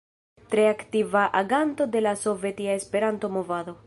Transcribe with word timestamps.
Tre 0.53 0.63
aktiva 0.69 1.25
aganto 1.41 1.85
de 1.97 2.01
la 2.01 2.15
Sovetia 2.25 2.73
Esperanto-movado. 2.81 3.79